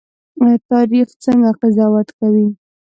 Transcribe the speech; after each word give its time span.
تاریخ 0.69 1.07
څنګه 1.23 1.49
قضاوت 1.59 2.07
کوي؟ 2.19 2.47